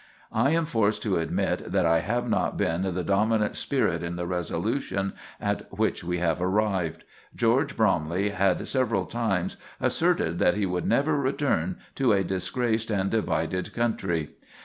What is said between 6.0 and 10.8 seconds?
we have arrived. George Bromley had several times asserted that he